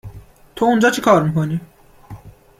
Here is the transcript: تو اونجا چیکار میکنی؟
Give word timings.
تو 0.55 0.65
اونجا 0.65 0.89
چیکار 0.89 1.23
میکنی؟ 1.23 1.61